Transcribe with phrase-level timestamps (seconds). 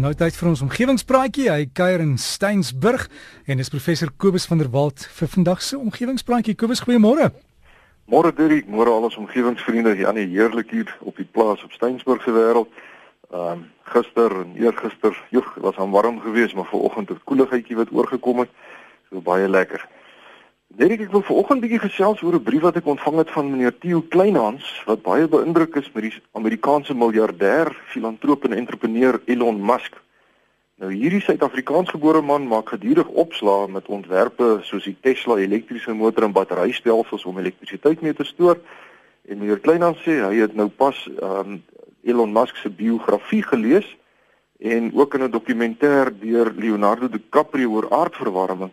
[0.00, 1.50] Nou tyd vir ons omgewingspraatjie.
[1.52, 3.02] Hy kuier in Steensburg
[3.44, 6.54] en is professor Kobus van der Walt vir vandag se omgewingspraatjie.
[6.56, 7.26] Kobus, goeiemôre.
[8.08, 11.76] Môre Dirk, môre al ons omgewingsvriende hier aan die heerlik hier op die plaas op
[11.76, 12.72] Steensburg se wêreld.
[13.28, 17.92] Ehm um, gister en eergister, joh, was aan warm geweest, maar vanoggend 'n koeligheidjie wat
[17.92, 18.50] oorgekom het.
[19.10, 19.84] So baie lekker.
[20.70, 23.74] Dirk, ek wil vanoggend bietjie gesels oor 'n brief wat ek ontvang het van meneer
[23.78, 29.98] Theo Kleinhans wat baie beïndruk is met die Amerikaanse miljardêr, filantroop en entrepreneur Elon Musk.
[30.78, 36.32] Nou hierdie Suid-Afrikaansgebore man maak gedurig opslae met ontwerpe soos die Tesla elektriese motor en
[36.32, 38.56] batterystelsels om elektrisiteit mee te stoor.
[39.26, 41.64] En meneer Kleinhans sê hy het nou pas um,
[42.04, 43.96] Elon Musk se biografie gelees
[44.60, 48.70] en ook in 'n dokumentêr deur Leonardo DiCaprio oor aardverwarming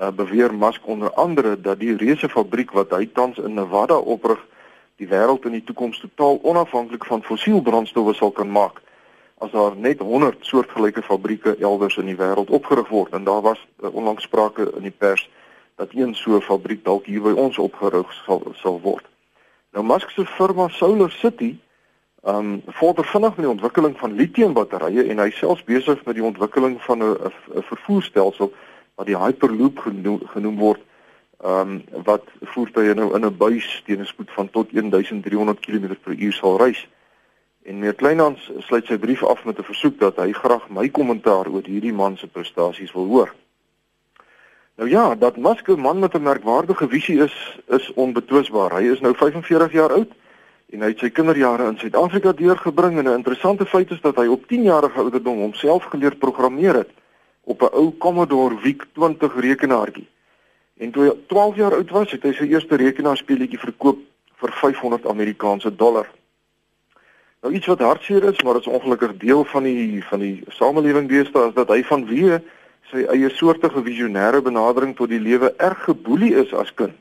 [0.00, 4.38] uh, beweer Musk onder andere dat die reuse fabriek wat hy tans in Nevada oprig,
[4.96, 8.82] die wêreld in die toekoms totaal onafhanklik van fossiel brandstowwe sal kan maak
[9.38, 13.60] as daar net 100 soortgelyke fabrieke elders in die wêreld opgerig word en daar was
[13.82, 15.28] uh, onlangs sprake in die pers
[15.78, 19.06] dat een so fabriek dalk hier by ons opgerig sal sal word.
[19.70, 21.54] Nou Musk se firma Solar City
[22.26, 26.80] um vorder vinnig met die ontwikkeling van lithiumbatterye en hy selfs besig met die ontwikkeling
[26.82, 28.52] van 'n vervoerstelsel
[28.98, 30.84] wat die Hyperloop genoem, genoem word,
[31.38, 36.32] ehm um, wat voertuie nou in 'n buis teen 'n spoed van tot 1300 km/h
[36.34, 36.88] sal reis.
[37.62, 41.46] En meneer Kleinhans sluit sy brief af met 'n versoek dat hy graag my kommentaar
[41.46, 43.34] oor hierdie man se prestasies wil hoor.
[44.76, 48.74] Nou ja, dat Musk 'n man met 'n merkwaardige visie is, is onbetwisbaar.
[48.74, 50.10] Hy is nou 45 jaar oud
[50.70, 54.26] en hy het sy kinderjare in Suid-Afrika deurgebring en 'n interessante feit is dat hy
[54.26, 56.90] op 10 jarige ouderdom homself geleer programmeer het
[57.48, 60.08] op 'n ou Commodore VIC 20 rekenaartjie.
[60.76, 63.98] En toe hy 12 jaar oud was, het hy sy eerste rekenaarspeletjie verkoop
[64.38, 66.06] vir 500 Amerikaanse dollar.
[67.42, 71.08] Nou iets wat hartseer is, maar dit is ongelukkig deel van die van die samelewing
[71.08, 72.40] deesdae is dat hy vanweë
[72.90, 76.96] sy eie soortige visionêre benadering tot die lewe erg geboelie is as kind.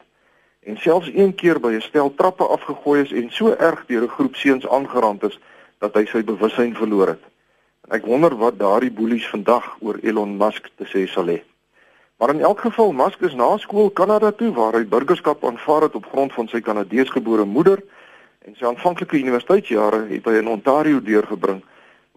[0.68, 4.16] En selfs een keer by 'n stel trappe afgegooi is en so erg deur 'n
[4.18, 5.40] groep seuns aangerand is
[5.79, 7.24] dat hy sy bewussyn verloor het.
[7.88, 11.38] Ek wonder wat daardie boelies vandag oor Elon Musk te sê sal hê.
[12.20, 15.96] Maar in elk geval Musk is na skool Kanada toe waar hy burgerskap aanvaar het
[15.96, 17.80] op grond van sy Kanadeesgebore moeder
[18.44, 21.64] en sy aanvanklike universiteitsjare het hy in Ontario deurgebring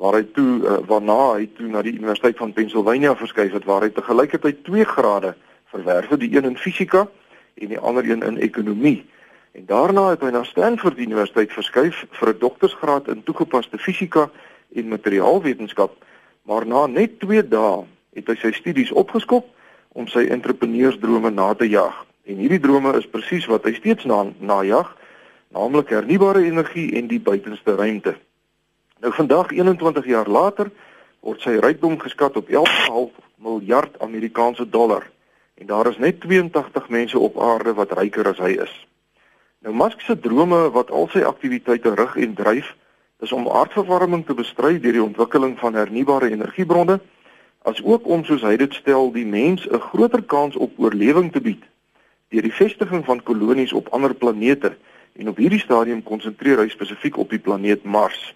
[0.02, 3.86] waar hy toe uh, waarna hy toe na die Universiteit van Pennsylvania verskuif het waar
[3.86, 5.36] hy te gelykheid 2 grade
[5.70, 7.06] verwerf het, die een in fisika
[7.62, 9.04] en die ander een in ekonomie.
[9.54, 14.30] En daarna het hy na Stanford Universiteit verskuif vir 'n doktorsgraad in toegepaste fisika
[14.74, 15.96] en materiaalwetenskap,
[16.42, 17.84] maar na net 2 dae
[18.16, 19.46] het hy sy studies opgeskop
[19.92, 21.94] om sy entrepreneursdrome na te jag.
[22.26, 24.90] En hierdie drome is presies wat hy steeds na najag,
[25.50, 28.14] naamlik hernubare energie en die buitenste ruimte.
[29.00, 30.70] Nou vandag 21 jaar later
[31.20, 35.06] word sy rykdom geskat op 11,5 miljard Amerikaanse dollar
[35.60, 38.72] en daar is net 82 mense op aarde wat ryker as hy is.
[39.60, 42.70] Nou Musk se drome wat al sy aktiwiteite rig en dryf
[43.20, 47.00] is om aardverwarming te bestry deur die ontwikkeling van hernubare energiebronne,
[47.68, 51.64] asook om soos hy dit stel, die mens 'n groter kans op oorlewing te bied
[52.30, 54.76] deur die vestiging van kolonies op ander planete
[55.18, 58.34] en op hierdie stadium konsentreer hy spesifiek op die planeet Mars.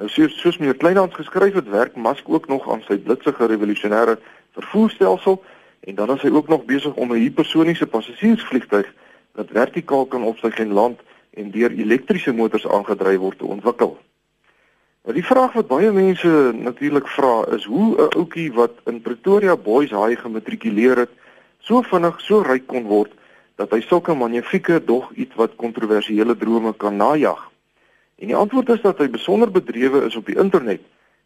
[0.00, 4.18] Nou soos, soos meneer Kleinhans geskryf het, werk Musk ook nog aan sy blitsige revolusionêre
[4.58, 5.38] vervoerstelsel
[5.86, 8.90] en dan is hy ook nog besig om 'n hipersoniese passasiersvliegtuig
[9.38, 11.00] wat vertikaal kan opstyg en land
[11.32, 13.96] en deur elektriese motors aangedryf word te ontwikkel.
[15.02, 19.56] Nou die vraag wat baie mense natuurlik vra is hoe 'n ouetjie wat in Pretoria
[19.56, 21.10] Boys High gematrikuleer het,
[21.58, 23.10] so vinnig so ryk kon word
[23.56, 27.50] dat hy sulke magnifieke dog iets wat kontroversiële drome kan najag.
[28.18, 30.80] En die antwoord is dat hy besonder bedrewe is op die internet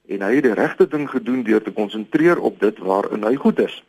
[0.09, 3.59] en hy het die regte ding gedoen deur te konsentreer op dit waarin hy goed
[3.59, 3.83] is.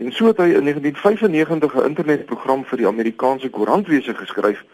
[0.00, 4.64] En so het hy in 1995 'n internetprogram vir die Amerikaanse koerantwese geskryf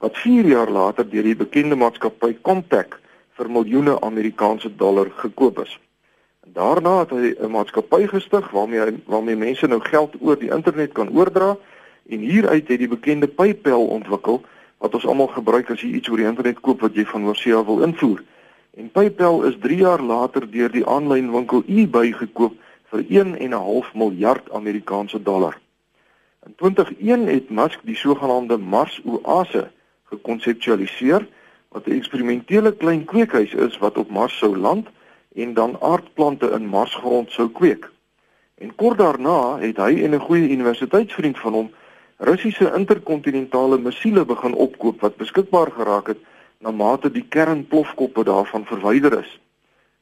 [0.00, 2.96] wat 4 jaar later deur die bekende maatskappy Compaq
[3.36, 5.74] vir miljoene Amerikaanse dollar gekoop is.
[6.44, 10.50] En daarna het hy 'n maatskappy gestig waarmee hy waarmee mense nou geld oor die
[10.50, 11.56] internet kan oordra
[12.08, 14.42] en hieruit het die bekende PayPal ontwikkel
[14.78, 17.64] wat ons almal gebruik as jy iets oor die internet koop wat jy van oorsee
[17.64, 18.22] wil invoer.
[18.76, 22.56] En PayPal is 3 jaar later deur die aanlyn winkel eBay gekoop
[22.90, 25.58] vir 1.5 miljard Amerikaanse dollar.
[26.46, 29.70] In 2001 het Musk die sogenaamde Mars Oase
[30.10, 31.26] gekonseptualiseer
[31.68, 34.88] wat 'n eksperimentele klein kweekhuis is wat op Mars sou land
[35.34, 37.90] en dan aardplante in Marsgrond sou kweek.
[38.58, 41.70] En kort daarna het hy en 'n goeie universiteitsvriend van hom
[42.20, 46.18] Russiese interkontinentale missiele begin opkoop wat beskikbaar geraak het
[46.58, 49.38] na mate die kernplofkoppe daarvan verwyder is.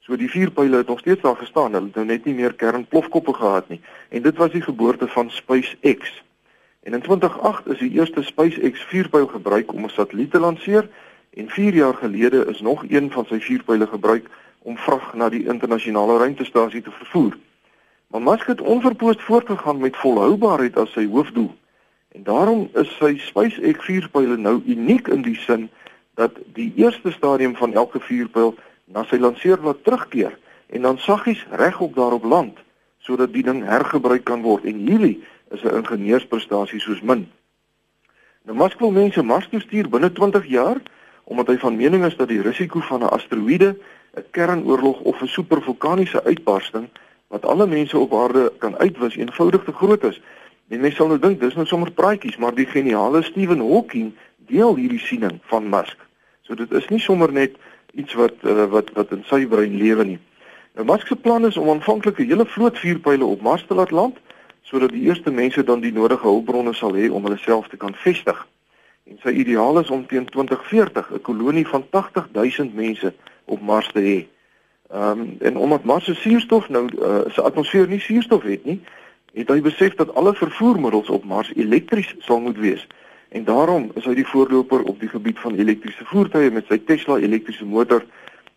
[0.00, 1.72] So die vuurpyle het nog steeds daar gestaan.
[1.72, 3.81] Hulle het nou net nie meer kernplofkoppe gehad nie.
[4.08, 6.22] En dit was die geboorte van SpaceX.
[6.88, 10.88] En in 2008 is die eerste SpaceX vuurpyl gebruik om 'n satelliet te lanseer
[11.31, 15.44] en 4 jaar gelede is nog een van sy vuurpyle gebruik om vrag na die
[15.44, 17.37] internasionale ruimtestasie te vervoer.
[18.06, 21.55] Maar Musk het onverpoos voortgegaan met volhoubaarheid as sy hoofdoel.
[22.08, 25.70] En daarom is sy SpaceX vuurpyle nou uniek in die sin
[26.14, 31.94] dat die eerste stadium van elke vuurpyl na sy lanseerblad terugkeer en dan saggies regop
[31.94, 32.58] daarop land
[32.99, 37.28] sodat die ding hergebruik kan word en hierdie is 'n ingenieursprestasie soos min.
[38.44, 40.80] Nou Musk wil mense Mars toe stuur binne 20 jaar
[41.24, 43.76] omdat hy van mening is dat die risiko van 'n asteroïde,
[44.16, 46.88] 'n kernoorlog of 'n supervulkaniese uitbarsting
[47.26, 50.20] wat alle mense op aarde kan uitwis eenvoudig te groot is.
[50.68, 54.76] En mense sal nou dink dis nou sommer praatjies, maar die geniale Stephen Hawking deel
[54.76, 55.96] hierdie siening van Musk.
[56.42, 57.56] So dit is nie sommer net
[57.92, 60.18] iets wat uh, wat wat in sy brein lewe nie.
[60.74, 63.90] Nou Musk se plan is om aanvanklik 'n hele vloot vuurpyle op Mars te laat
[63.90, 64.16] land
[64.69, 67.94] sodat die eerste mense dan die nodige hulpbronne sal hê om hulle self te kan
[68.05, 68.41] vestig.
[69.09, 74.00] En sy ideaal is om teen 2040 'n kolonie van 80000 mense op Mars te
[74.00, 74.19] hê.
[74.93, 78.81] Ehm um, en omdat Mars se suurstof nou uh, sy atmosfeer nie suurstof het nie,
[79.32, 82.87] het hy besef dat alle vervoermiddels op Mars elektries sal moet wees.
[83.29, 87.19] En daarom is hy die voorloper op die gebied van elektriese voertuie met sy Tesla
[87.19, 88.05] elektriese motor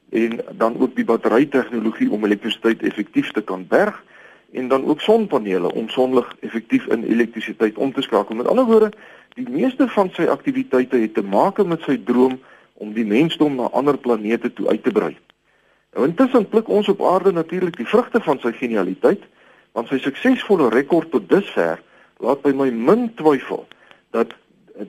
[0.09, 4.03] en dan ook die batterytegnologie om elektrisiteit effektief te kan berg
[4.51, 8.35] en dan ook sonpanele om sonlig effektief in elektrisiteit om te skakel.
[8.35, 8.91] Met ander woorde,
[9.33, 12.39] die meeste van sy aktiwiteite het te maak met sy droom
[12.73, 15.15] om die mensdom na ander planete toe uit te brei.
[15.95, 19.23] Nou intussen pluk ons op aarde natuurlik die vrugte van sy genialiteit,
[19.71, 21.79] want sy suksesvolle rekord tot dusver
[22.19, 23.65] laat by my min twyfel
[24.15, 24.33] dat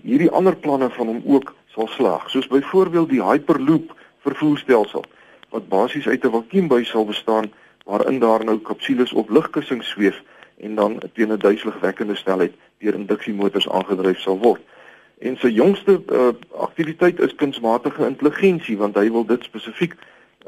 [0.02, 3.94] hierdie ander planne van hom ook sal slaag, soos byvoorbeeld die Hyperloop
[4.26, 5.04] vervoerstelsel
[5.52, 7.50] wat basies uit 'n vakuumbuis sal bestaan
[7.84, 10.22] waarin daar nou kapsules op lugkussings sveef
[10.56, 14.60] en dan teen 'n duiseligwekkende snelheid deur induksiemotors aangedryf sal word.
[15.18, 19.94] En sy jongste uh, aktiwiteit is kunsmatige intelligensie want hy wil dit spesifiek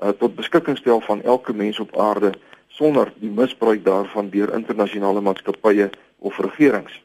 [0.03, 2.33] uh, tot beskikking stel van elke mens op aarde
[2.69, 7.03] sonder die misbruik daarvan deur internasionale maatskappye of regerings.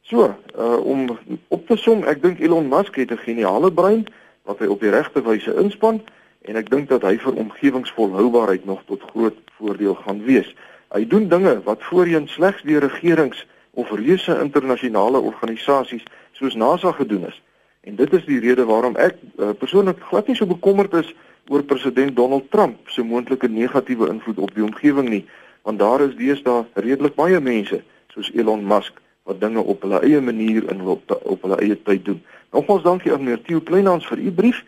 [0.00, 1.18] So, uh om
[1.48, 4.06] op te som, ek dink Elon Musk het 'n geniale brein
[4.48, 6.00] wat hy op die regte wyse inspann
[6.46, 10.48] en ek dink dat hy vir omgewingsvolhoubaarheid nog tot groot voordeel gaan wees.
[10.94, 13.46] Hy doen dinge wat voorheen slegs deur regerings
[13.78, 17.42] of reuse internasionale organisasies soos NASA gedoen is.
[17.80, 21.12] En dit is die rede waarom ek uh, persoonlik glad nie so bekommerd is
[21.48, 25.24] oor president Donald Trump se moontlike negatiewe invloed op die omgewing nie,
[25.62, 27.82] want daar is deesdae redelik baie mense
[28.12, 32.04] soos Elon Musk wat dinge op hulle eie manier en op, op hulle eie tyd
[32.04, 32.20] doen.
[32.56, 34.62] Nogmaals dankie aan meneer Theo Kleinhans vir u brief.